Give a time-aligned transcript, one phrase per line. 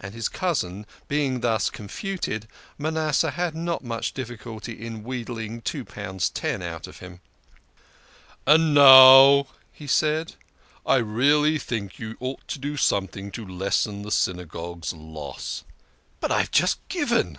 [0.00, 5.84] And his cousin being thus confuted, Manasseh had not much further difficulty in wheedling two
[5.84, 7.20] pounds ten out of him."
[8.46, 9.48] And now,"
[9.86, 10.36] said he,"
[10.86, 15.64] I really think you ought to do something to lessen the Synagogue's loss.""
[16.20, 17.28] But I have just given